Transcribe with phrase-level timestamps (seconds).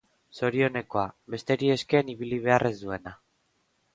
[0.37, 1.03] Zorionekoa,
[1.33, 3.17] besteri eskean ibili behar ez duena.